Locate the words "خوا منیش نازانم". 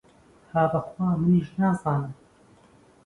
0.87-2.13